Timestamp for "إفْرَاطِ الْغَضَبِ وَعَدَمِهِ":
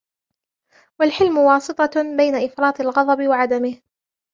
2.35-3.81